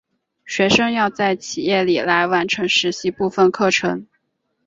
[0.47, 4.07] 学生要在企业里来完成实习部分课程。